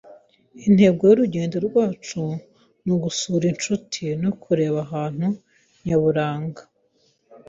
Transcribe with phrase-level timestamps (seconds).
[0.67, 2.21] Intego y'urugendo rwacu
[2.83, 5.27] ni ugusura inshuti no kureba ahantu
[5.85, 6.61] nyaburanga.